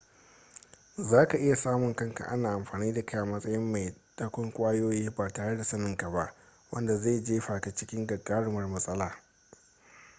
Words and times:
za 0.97 1.27
ka 1.27 1.37
iya 1.37 1.55
samun 1.55 1.95
kanka 1.95 2.23
ana 2.27 2.49
amfani 2.51 2.93
da 2.93 3.05
kai 3.05 3.19
a 3.21 3.25
matsayin 3.25 3.61
mai 3.71 3.95
dakon 4.17 4.51
ƙwayoyi 4.53 5.09
ba 5.09 5.29
tare 5.31 5.57
da 5.57 5.63
saninka 5.63 6.09
ba 6.09 6.33
wanda 6.71 6.97
zai 6.97 7.21
jefa 7.23 7.59
ka 7.61 7.75
cikin 7.75 8.07
gagarumar 8.07 8.67
matsala 8.67 9.21